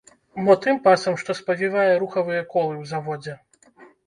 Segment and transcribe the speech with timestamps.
[0.45, 3.37] Мо тым пасам, што спавівае рухавыя колы ў заводзе?